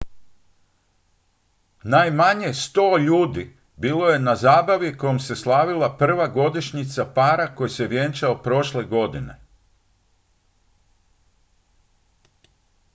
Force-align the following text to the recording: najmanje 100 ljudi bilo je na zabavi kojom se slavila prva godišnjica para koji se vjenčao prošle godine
najmanje 1.83 2.47
100 2.53 2.97
ljudi 2.99 3.57
bilo 3.77 4.09
je 4.09 4.19
na 4.19 4.35
zabavi 4.35 4.97
kojom 4.97 5.19
se 5.19 5.35
slavila 5.35 5.97
prva 5.97 6.27
godišnjica 6.27 7.05
para 7.15 7.55
koji 7.55 7.69
se 7.69 7.87
vjenčao 7.87 8.41
prošle 8.43 8.83
godine 8.83 9.39